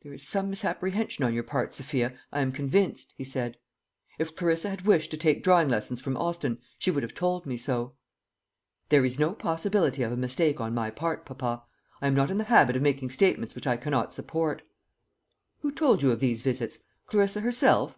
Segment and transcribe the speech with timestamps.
[0.00, 3.58] "There is some misapprehension on your part, Sophia, I am convinced," he said.
[4.18, 7.58] "If Clarissa had wished to take drawing lessons from Austin, she would have told me
[7.58, 7.92] so."
[8.88, 11.62] "There is no possibility of a mistake on my part, papa.
[12.00, 14.62] I am not in the habit of making statements which I cannot support."
[15.58, 16.78] "Who told you of these visits?
[17.06, 17.94] Clarissa herself?"